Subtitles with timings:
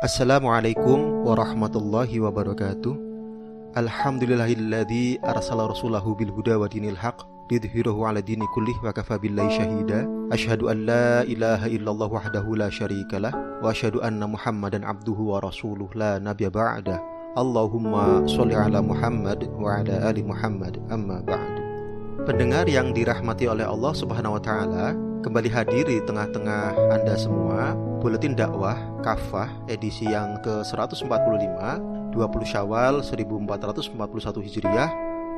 [0.00, 2.96] Assalamualaikum warahmatullahi wabarakatuh.
[3.76, 7.20] Alhamdulillahilladzi arsala rasulahu bil huda wa dinil haq
[7.52, 10.08] lidhhirahu ala dini kullih wa kafa billahi syahida.
[10.32, 13.28] Asyhadu an la ilaha illallah wahdahu la syarikalah
[13.60, 16.96] wa asyhadu anna Muhammadan abduhu wa rasuluh la nabiyya ba'da.
[17.36, 21.60] Allahumma sholli ala Muhammad wa ala ali Muhammad amma ba'du.
[22.24, 28.32] Pendengar yang dirahmati oleh Allah Subhanahu wa taala, kembali hadir di tengah-tengah Anda semua Buletin
[28.32, 28.72] Dakwah
[29.04, 34.90] Kafah edisi yang ke-145 20 Syawal 1441 Hijriah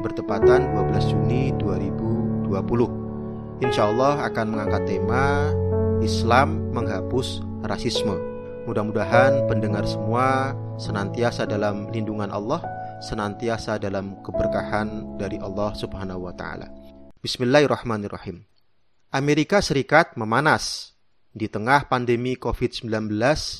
[0.07, 5.51] bertepatan 12 Juni 2020 Insya Allah akan mengangkat tema
[5.99, 8.15] Islam menghapus rasisme
[8.71, 12.62] Mudah-mudahan pendengar semua senantiasa dalam lindungan Allah
[13.02, 16.71] senantiasa dalam keberkahan dari Allah Subhanahu wa taala.
[17.19, 18.52] Bismillahirrahmanirrahim.
[19.12, 20.97] Amerika Serikat memanas.
[21.37, 23.12] Di tengah pandemi COVID-19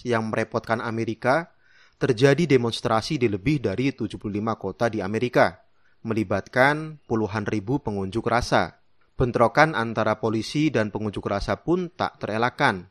[0.09, 1.53] yang merepotkan Amerika,
[2.01, 5.61] terjadi demonstrasi di lebih dari 75 kota di Amerika,
[6.09, 8.81] melibatkan puluhan ribu pengunjuk rasa.
[9.13, 12.89] Bentrokan antara polisi dan pengunjuk rasa pun tak terelakkan.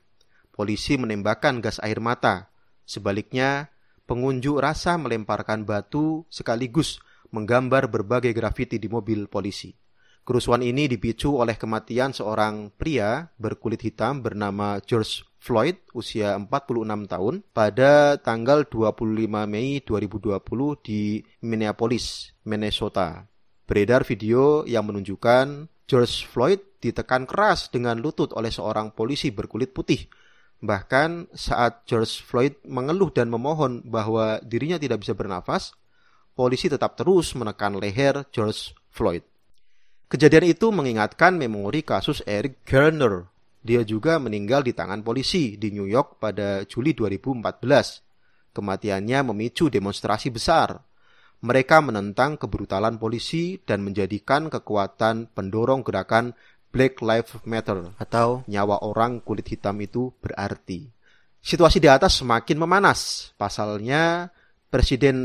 [0.54, 2.54] Polisi menembakkan gas air mata.
[2.86, 3.74] Sebaliknya,
[4.06, 7.02] pengunjuk rasa melemparkan batu sekaligus
[7.34, 9.81] menggambar berbagai grafiti di mobil polisi.
[10.22, 17.42] Kerusuhan ini dipicu oleh kematian seorang pria berkulit hitam bernama George Floyd usia 46 tahun
[17.50, 20.38] pada tanggal 25 Mei 2020
[20.86, 23.26] di Minneapolis, Minnesota.
[23.66, 30.06] Beredar video yang menunjukkan George Floyd ditekan keras dengan lutut oleh seorang polisi berkulit putih
[30.62, 35.74] Bahkan saat George Floyd mengeluh dan memohon bahwa dirinya tidak bisa bernafas,
[36.38, 39.26] polisi tetap terus menekan leher George Floyd.
[40.12, 43.32] Kejadian itu mengingatkan memori kasus Eric Garner.
[43.64, 48.52] Dia juga meninggal di tangan polisi di New York pada Juli 2014.
[48.52, 50.84] Kematiannya memicu demonstrasi besar.
[51.40, 56.36] Mereka menentang kebrutalan polisi dan menjadikan kekuatan pendorong gerakan
[56.76, 60.92] Black Lives Matter atau nyawa orang kulit hitam itu berarti.
[61.40, 63.32] Situasi di atas semakin memanas.
[63.40, 64.28] Pasalnya,
[64.72, 65.20] Presiden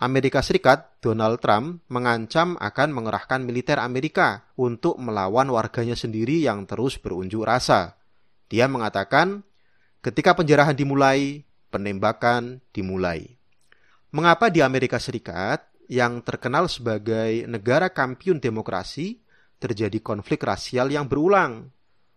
[0.00, 6.96] Amerika Serikat Donald Trump mengancam akan mengerahkan militer Amerika untuk melawan warganya sendiri yang terus
[6.96, 8.00] berunjuk rasa.
[8.48, 9.44] Dia mengatakan,
[10.00, 13.36] ketika penjarahan dimulai, penembakan dimulai.
[14.08, 19.20] Mengapa di Amerika Serikat yang terkenal sebagai negara kampiun demokrasi
[19.60, 21.68] terjadi konflik rasial yang berulang.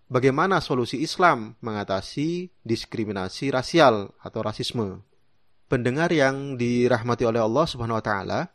[0.07, 5.10] Bagaimana solusi Islam mengatasi diskriminasi rasial atau rasisme?
[5.71, 8.51] Pendengar yang dirahmati oleh Allah Subhanahu wa taala,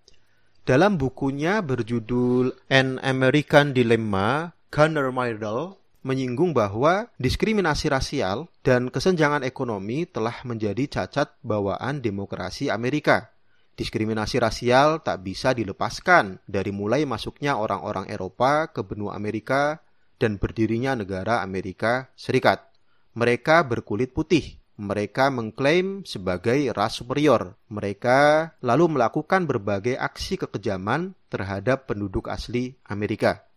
[0.68, 10.04] dalam bukunya berjudul An American Dilemma, Gunnar Myrdal menyinggung bahwa diskriminasi rasial dan kesenjangan ekonomi
[10.04, 13.32] telah menjadi cacat bawaan demokrasi Amerika.
[13.80, 19.80] Diskriminasi rasial tak bisa dilepaskan dari mulai masuknya orang-orang Eropa ke benua Amerika
[20.20, 22.60] dan berdirinya negara Amerika Serikat.
[23.16, 24.65] Mereka berkulit putih.
[24.76, 27.56] Mereka mengklaim sebagai ras superior.
[27.72, 33.48] Mereka lalu melakukan berbagai aksi kekejaman terhadap penduduk asli Amerika.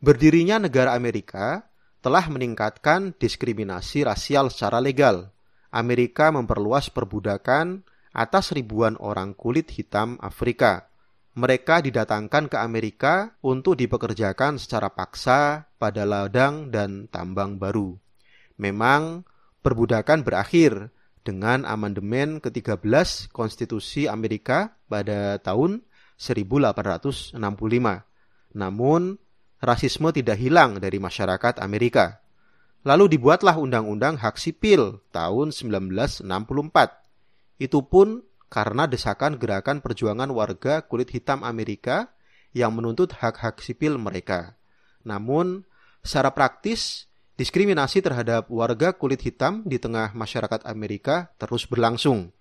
[0.00, 1.68] Berdirinya negara Amerika
[2.00, 5.28] telah meningkatkan diskriminasi rasial secara legal.
[5.68, 7.84] Amerika memperluas perbudakan
[8.16, 10.88] atas ribuan orang kulit hitam Afrika.
[11.36, 17.94] Mereka didatangkan ke Amerika untuk dipekerjakan secara paksa pada ladang dan tambang baru.
[18.58, 19.22] Memang
[19.62, 20.90] perbudakan berakhir
[21.26, 25.84] dengan amandemen ke-13 Konstitusi Amerika pada tahun
[26.16, 27.38] 1865.
[28.56, 29.02] Namun,
[29.60, 32.22] rasisme tidak hilang dari masyarakat Amerika.
[32.86, 36.24] Lalu dibuatlah Undang-Undang Hak Sipil tahun 1964
[37.58, 42.14] itu pun karena desakan gerakan perjuangan warga kulit hitam Amerika
[42.56, 44.56] yang menuntut hak-hak sipil mereka.
[45.04, 45.68] Namun,
[46.00, 47.07] secara praktis,
[47.38, 52.34] diskriminasi terhadap warga kulit hitam di tengah masyarakat Amerika terus berlangsung.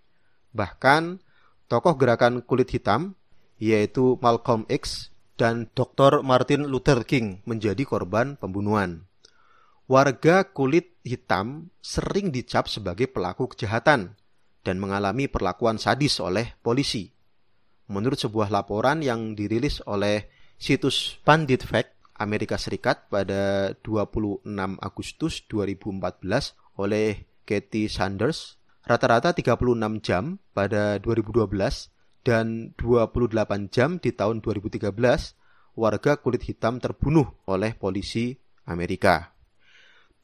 [0.57, 1.21] Bahkan,
[1.69, 3.13] tokoh gerakan kulit hitam,
[3.61, 6.25] yaitu Malcolm X dan Dr.
[6.25, 9.05] Martin Luther King menjadi korban pembunuhan.
[9.85, 14.17] Warga kulit hitam sering dicap sebagai pelaku kejahatan,
[14.65, 17.13] dan mengalami perlakuan sadis oleh polisi.
[17.87, 20.27] Menurut sebuah laporan yang dirilis oleh
[20.59, 24.45] situs Pandit Fact Amerika Serikat pada 26
[24.81, 31.47] Agustus 2014 oleh Katie Sanders, rata-rata 36 jam pada 2012
[32.25, 34.91] dan 28 jam di tahun 2013
[35.77, 38.35] warga kulit hitam terbunuh oleh polisi
[38.67, 39.31] Amerika.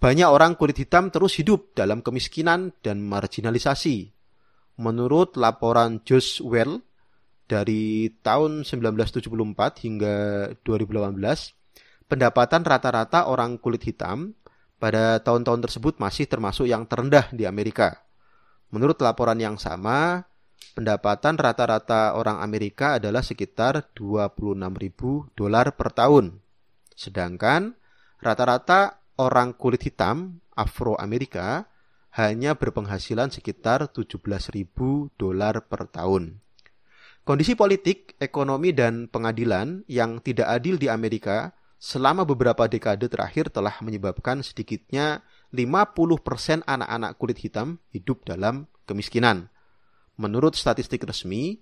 [0.02, 4.14] Banyak orang kulit hitam terus hidup dalam kemiskinan dan marginalisasi
[4.74, 6.82] Menurut laporan Josh Well
[7.46, 10.16] dari tahun 1974 hingga
[10.66, 11.14] 2018,
[12.08, 14.36] pendapatan rata-rata orang kulit hitam
[14.82, 18.04] pada tahun-tahun tersebut masih termasuk yang terendah di Amerika.
[18.74, 20.28] Menurut laporan yang sama,
[20.74, 26.42] pendapatan rata-rata orang Amerika adalah sekitar 26.000 dolar per tahun.
[26.98, 27.78] Sedangkan
[28.20, 31.70] rata-rata orang kulit hitam Afro-Amerika
[32.14, 34.70] hanya berpenghasilan sekitar 17.000
[35.18, 36.44] dolar per tahun.
[37.24, 43.76] Kondisi politik, ekonomi, dan pengadilan yang tidak adil di Amerika selama beberapa dekade terakhir telah
[43.84, 45.20] menyebabkan sedikitnya
[45.52, 49.52] 50% anak-anak kulit hitam hidup dalam kemiskinan.
[50.16, 51.60] Menurut statistik resmi,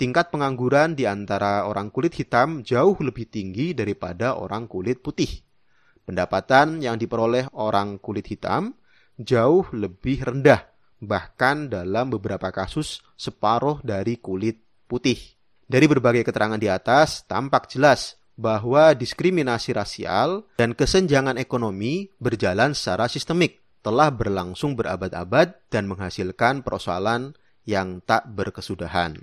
[0.00, 5.44] tingkat pengangguran di antara orang kulit hitam jauh lebih tinggi daripada orang kulit putih.
[6.08, 8.72] Pendapatan yang diperoleh orang kulit hitam
[9.20, 10.64] jauh lebih rendah,
[11.04, 15.20] bahkan dalam beberapa kasus separuh dari kulit putih.
[15.68, 23.10] Dari berbagai keterangan di atas, tampak jelas bahwa diskriminasi rasial dan kesenjangan ekonomi berjalan secara
[23.10, 27.34] sistemik, telah berlangsung berabad-abad dan menghasilkan persoalan
[27.66, 29.18] yang tak berkesudahan.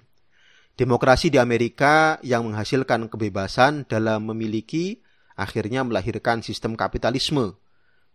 [0.76, 5.00] Demokrasi di Amerika yang menghasilkan kebebasan dalam memiliki
[5.40, 7.56] akhirnya melahirkan sistem kapitalisme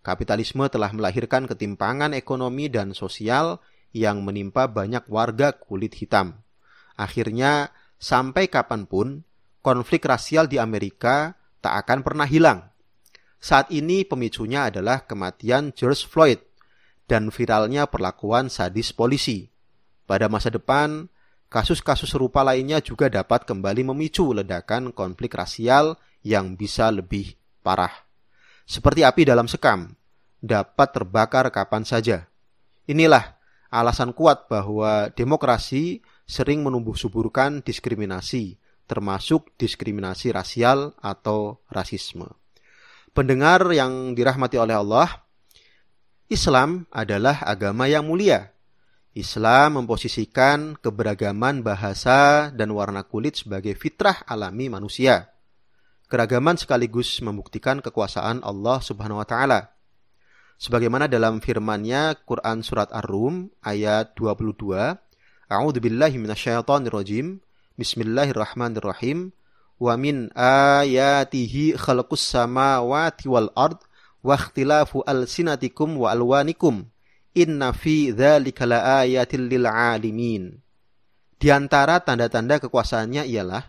[0.00, 3.60] Kapitalisme telah melahirkan ketimpangan ekonomi dan sosial
[3.92, 6.40] yang menimpa banyak warga kulit hitam.
[6.96, 7.68] Akhirnya,
[8.00, 9.28] sampai kapan pun,
[9.60, 12.68] konflik rasial di Amerika tak akan pernah hilang.
[13.40, 16.40] Saat ini pemicunya adalah kematian George Floyd
[17.08, 19.48] dan viralnya perlakuan sadis polisi.
[20.04, 21.08] Pada masa depan,
[21.48, 27.32] kasus-kasus serupa lainnya juga dapat kembali memicu ledakan konflik rasial yang bisa lebih
[27.64, 28.10] parah
[28.70, 29.98] seperti api dalam sekam,
[30.38, 32.30] dapat terbakar kapan saja.
[32.86, 33.34] Inilah
[33.66, 38.59] alasan kuat bahwa demokrasi sering menumbuh suburkan diskriminasi,
[38.90, 42.26] termasuk diskriminasi rasial atau rasisme.
[43.14, 45.22] Pendengar yang dirahmati oleh Allah,
[46.26, 48.50] Islam adalah agama yang mulia.
[49.14, 55.30] Islam memposisikan keberagaman bahasa dan warna kulit sebagai fitrah alami manusia.
[56.06, 59.74] Keragaman sekaligus membuktikan kekuasaan Allah Subhanahu wa taala.
[60.58, 64.94] Sebagaimana dalam firman-Nya Quran surat Ar-Rum ayat 22,
[65.50, 67.42] A'udzu billahi minasyaitonir rajim.
[67.80, 69.32] Bismillahirrahmanirrahim.
[69.80, 73.80] Wa min ayatihi khalaqus samawati wal ard
[74.20, 76.92] wa ikhtilafu alsinatikum wa alwanikum.
[77.32, 80.60] Inna fi dzalika laayatil lil alimin.
[81.40, 83.64] Di antara tanda-tanda kekuasaannya ialah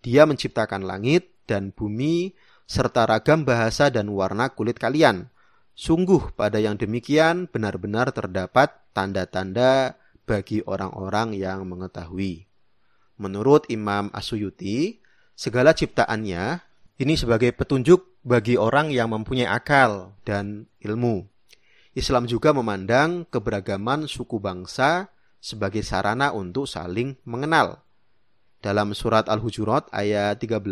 [0.00, 2.32] dia menciptakan langit, dan bumi,
[2.64, 5.28] serta ragam bahasa dan warna kulit kalian.
[5.76, 12.51] Sungguh pada yang demikian benar-benar terdapat tanda-tanda bagi orang-orang yang mengetahui.
[13.22, 14.98] Menurut Imam Asuyuti,
[15.38, 16.58] segala ciptaannya
[16.98, 21.22] ini sebagai petunjuk bagi orang yang mempunyai akal dan ilmu.
[21.94, 25.06] Islam juga memandang keberagaman suku bangsa
[25.38, 27.78] sebagai sarana untuk saling mengenal.
[28.58, 30.66] Dalam surat Al-Hujurat ayat 13,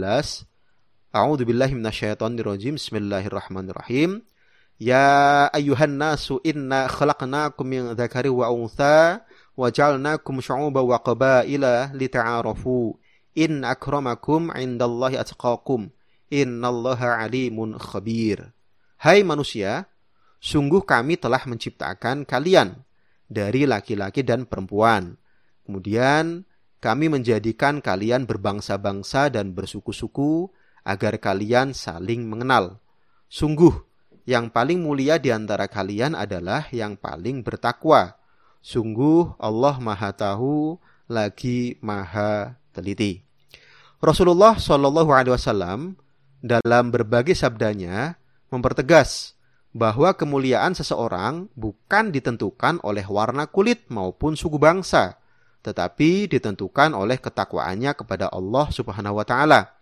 [1.10, 2.78] A'udzu billahi minasyaitonir rajim.
[2.78, 4.22] Bismillahirrahmanirrahim.
[4.78, 9.26] Ya ayyuhan nasu inna khalaqnakum min dzakari wa untha
[9.60, 12.96] wa ja'alnakum syu'uban wa qabaila lita'arafu.
[13.36, 15.92] In akramakum 'indallahi atqakum.
[16.32, 18.56] Innallaha 'alimun khabir.
[18.96, 19.84] Hai manusia,
[20.40, 22.80] sungguh kami telah menciptakan kalian
[23.28, 25.20] dari laki-laki dan perempuan.
[25.68, 26.48] Kemudian
[26.80, 30.48] kami menjadikan kalian berbangsa-bangsa dan bersuku-suku
[30.84, 32.80] agar kalian saling mengenal.
[33.30, 33.72] Sungguh,
[34.24, 38.19] yang paling mulia di antara kalian adalah yang paling bertakwa.
[38.60, 40.76] Sungguh Allah Maha Tahu
[41.08, 43.24] lagi Maha Teliti.
[44.00, 45.96] Rasulullah Shallallahu Alaihi Wasallam
[46.40, 48.20] dalam berbagai sabdanya
[48.52, 49.36] mempertegas
[49.72, 55.20] bahwa kemuliaan seseorang bukan ditentukan oleh warna kulit maupun suku bangsa,
[55.64, 59.80] tetapi ditentukan oleh ketakwaannya kepada Allah Subhanahu wa taala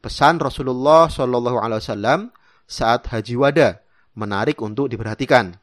[0.00, 2.20] pesan Rasulullah Shallallahu Alaihi Wasallam
[2.68, 3.68] saat haji wada
[4.16, 5.56] menarik untuk diperhatikan.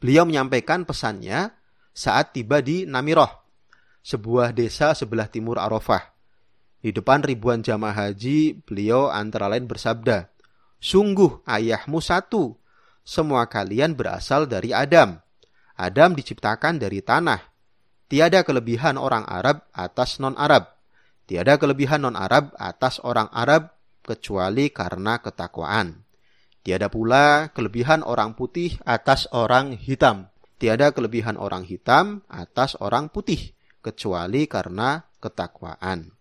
[0.00, 1.52] Beliau menyampaikan pesannya
[1.90, 3.30] saat tiba di Namiroh,
[4.00, 6.16] sebuah desa sebelah timur Arafah.
[6.80, 10.32] Di depan ribuan jamaah haji, beliau antara lain bersabda,
[10.80, 12.56] Sungguh ayahmu satu,
[13.04, 15.20] semua kalian berasal dari Adam.
[15.76, 17.52] Adam diciptakan dari tanah.
[18.08, 20.72] Tiada kelebihan orang Arab atas non-Arab.
[21.28, 26.00] Tiada kelebihan non-Arab atas orang Arab kecuali karena ketakwaan.
[26.64, 30.29] Tiada pula kelebihan orang putih atas orang hitam.
[30.60, 36.12] Tiada kelebihan orang hitam atas orang putih kecuali karena ketakwaan.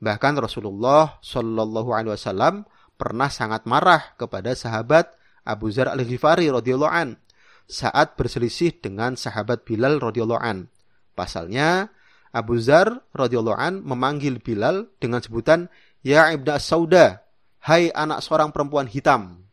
[0.00, 2.68] Bahkan Rasulullah Shallallahu Alaihi Wasallam
[3.00, 5.16] pernah sangat marah kepada sahabat
[5.48, 7.16] Abu Zar al Ghifari radhiyallahu an
[7.64, 10.68] saat berselisih dengan sahabat Bilal radhiyallahu an.
[11.16, 11.88] Pasalnya
[12.36, 17.24] Abu Zar radhiyallahu an memanggil Bilal dengan sebutan Ya Ibda Sauda,
[17.64, 19.44] hai anak seorang perempuan hitam.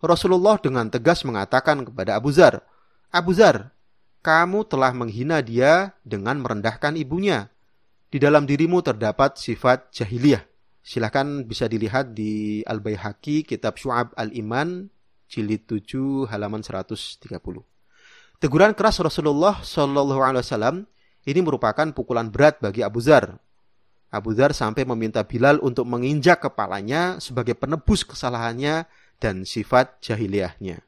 [0.00, 2.64] Rasulullah dengan tegas mengatakan kepada Abu Zar,
[3.08, 3.72] Abu Zar,
[4.20, 7.48] kamu telah menghina dia dengan merendahkan ibunya.
[8.12, 10.44] Di dalam dirimu terdapat sifat jahiliyah.
[10.84, 14.92] Silahkan bisa dilihat di Al-Baihaqi, Kitab Syu'ab Al-Iman,
[15.24, 17.24] jilid 7, halaman 130.
[18.40, 20.76] Teguran keras Rasulullah Shallallahu Alaihi Wasallam
[21.24, 23.40] ini merupakan pukulan berat bagi Abu Zar.
[24.12, 28.84] Abu Zar sampai meminta Bilal untuk menginjak kepalanya sebagai penebus kesalahannya
[29.16, 30.87] dan sifat jahiliyahnya.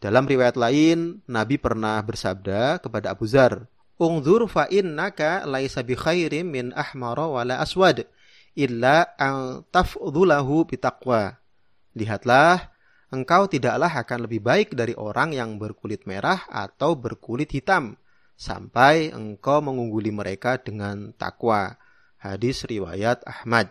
[0.00, 3.68] Dalam riwayat lain, Nabi pernah bersabda kepada Abu Zar,
[4.00, 8.08] Ungzur fa innaka laisa bi khairim min ahmara wala aswad
[8.56, 11.36] illa an tafdhulahu bitaqwa.
[11.92, 12.72] Lihatlah,
[13.12, 18.00] engkau tidaklah akan lebih baik dari orang yang berkulit merah atau berkulit hitam,
[18.40, 21.76] sampai engkau mengungguli mereka dengan takwa.
[22.16, 23.68] Hadis riwayat Ahmad.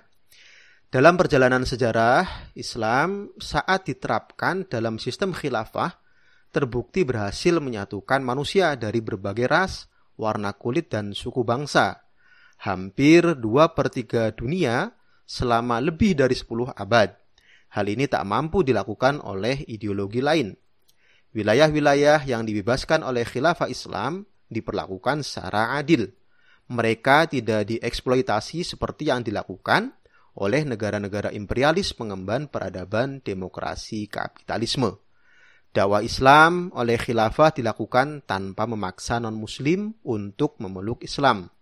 [0.94, 5.98] Dalam perjalanan sejarah Islam saat diterapkan dalam sistem khilafah,
[6.50, 9.88] terbukti berhasil menyatukan manusia dari berbagai ras,
[10.18, 12.04] warna kulit, dan suku bangsa.
[12.60, 14.92] Hampir dua per tiga dunia
[15.24, 17.16] selama lebih dari 10 abad.
[17.70, 20.58] Hal ini tak mampu dilakukan oleh ideologi lain.
[21.38, 26.10] Wilayah-wilayah yang dibebaskan oleh khilafah Islam diperlakukan secara adil.
[26.74, 29.94] Mereka tidak dieksploitasi seperti yang dilakukan
[30.42, 35.09] oleh negara-negara imperialis pengemban peradaban demokrasi kapitalisme.
[35.70, 41.54] Dakwah Islam oleh khilafah dilakukan tanpa memaksa non-muslim untuk memeluk Islam.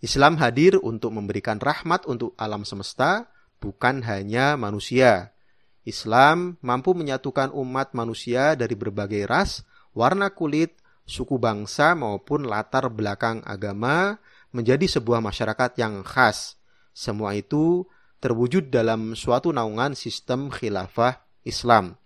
[0.00, 3.28] Islam hadir untuk memberikan rahmat untuk alam semesta,
[3.60, 5.36] bukan hanya manusia.
[5.84, 13.44] Islam mampu menyatukan umat manusia dari berbagai ras, warna kulit, suku bangsa maupun latar belakang
[13.46, 14.18] agama
[14.50, 16.56] menjadi sebuah masyarakat yang khas.
[16.96, 17.84] Semua itu
[18.24, 22.00] terwujud dalam suatu naungan sistem khilafah Islam.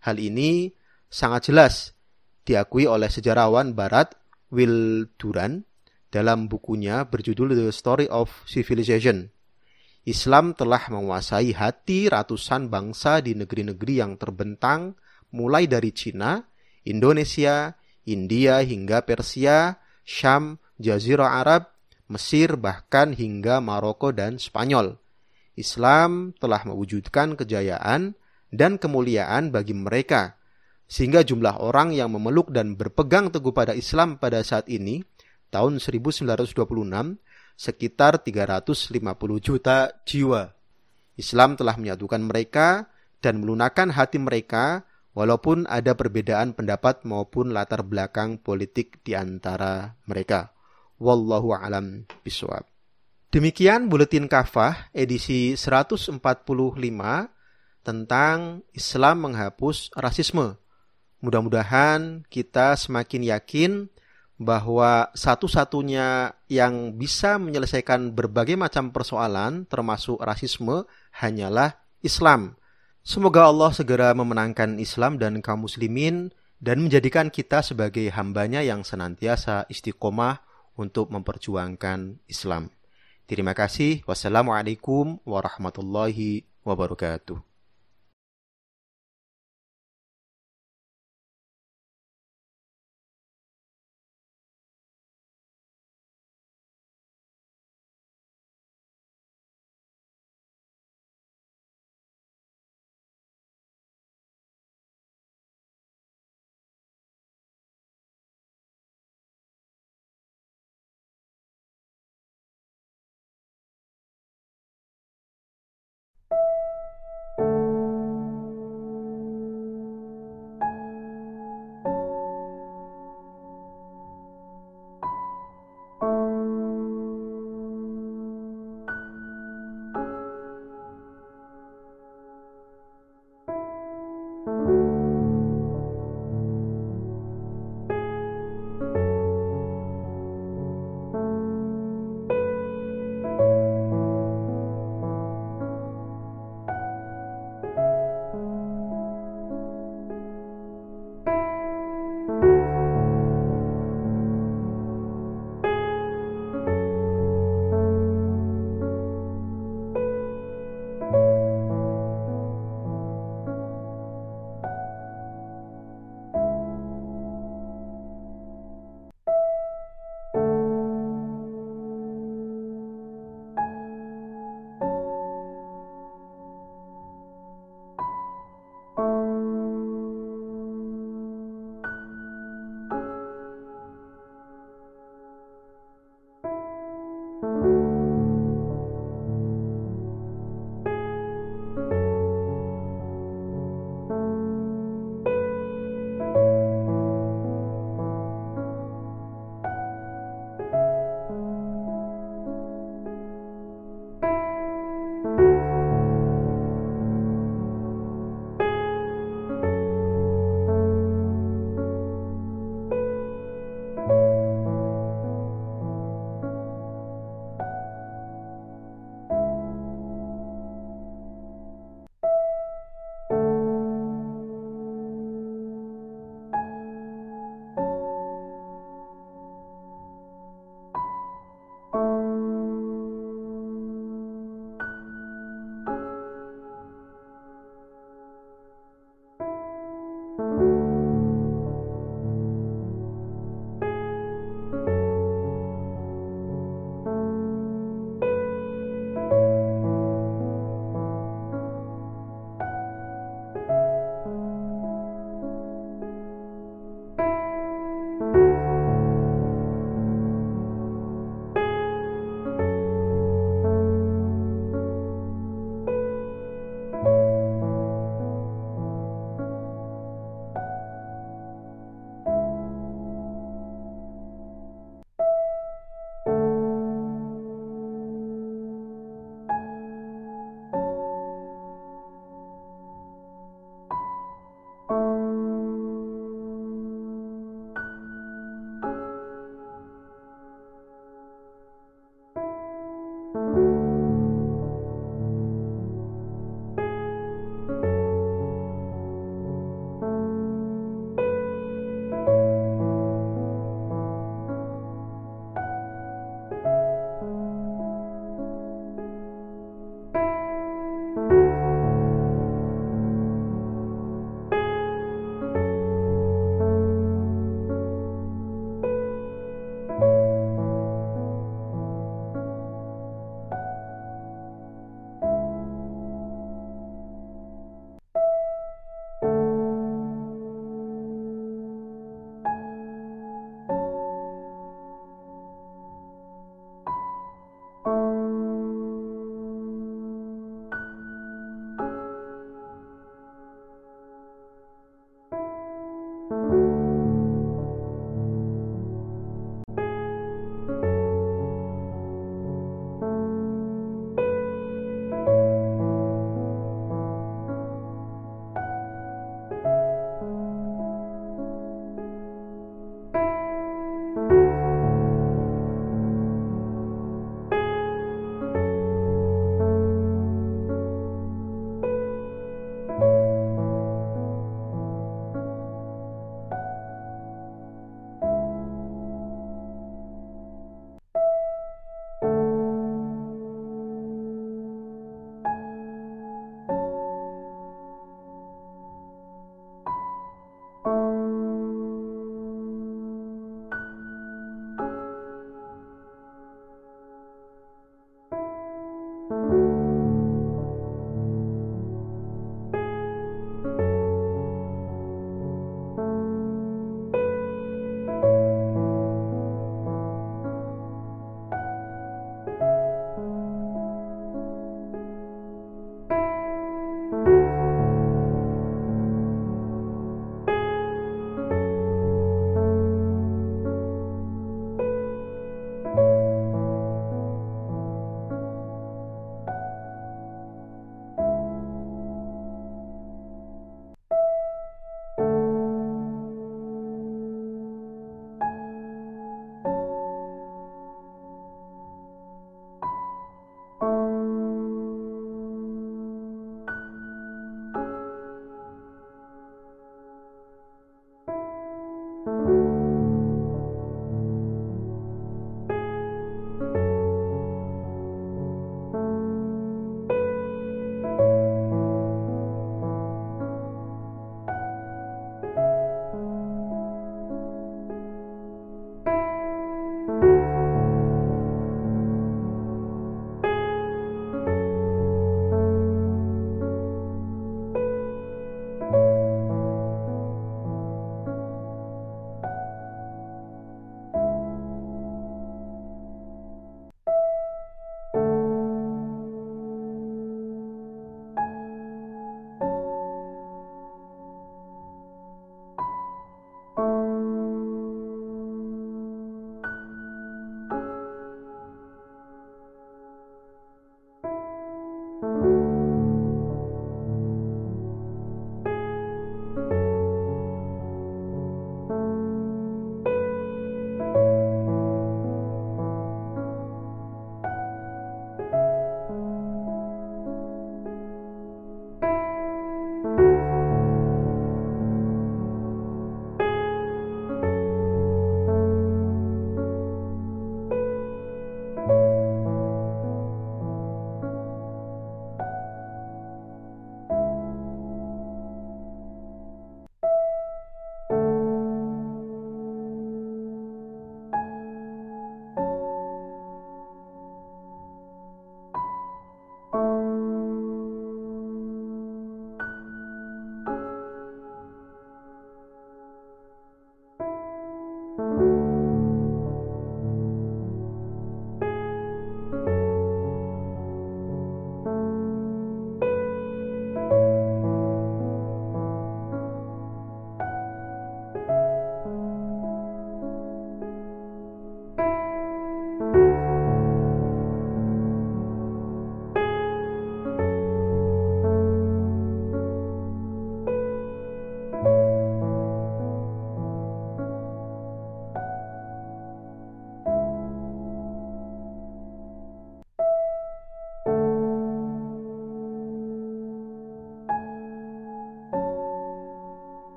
[0.00, 0.72] Hal ini
[1.08, 1.92] sangat jelas
[2.48, 4.16] diakui oleh sejarawan barat
[4.48, 5.62] Will Durant
[6.10, 9.30] dalam bukunya berjudul The Story of Civilization.
[10.08, 14.96] Islam telah menguasai hati ratusan bangsa di negeri-negeri yang terbentang
[15.30, 16.40] mulai dari Cina,
[16.88, 17.76] Indonesia,
[18.08, 21.70] India hingga Persia, Syam, Jazirah Arab,
[22.10, 24.98] Mesir bahkan hingga Maroko dan Spanyol.
[25.54, 28.16] Islam telah mewujudkan kejayaan
[28.50, 30.38] dan kemuliaan bagi mereka,
[30.90, 35.06] sehingga jumlah orang yang memeluk dan berpegang teguh pada Islam pada saat ini,
[35.54, 36.54] tahun 1926,
[37.54, 38.94] sekitar 350
[39.38, 40.50] juta jiwa.
[41.14, 42.90] Islam telah menyatukan mereka
[43.20, 50.56] dan melunakkan hati mereka walaupun ada perbedaan pendapat maupun latar belakang politik di antara mereka.
[50.96, 52.64] Wallahu alam biswab.
[53.30, 56.18] Demikian buletin kafah edisi 145
[57.80, 60.56] tentang Islam menghapus rasisme.
[61.20, 63.72] Mudah-mudahan kita semakin yakin
[64.40, 72.56] bahwa satu-satunya yang bisa menyelesaikan berbagai macam persoalan termasuk rasisme hanyalah Islam.
[73.04, 79.68] Semoga Allah segera memenangkan Islam dan kaum muslimin dan menjadikan kita sebagai hambanya yang senantiasa
[79.68, 80.40] istiqomah
[80.76, 82.72] untuk memperjuangkan Islam.
[83.28, 84.00] Terima kasih.
[84.08, 87.49] Wassalamualaikum warahmatullahi wabarakatuh.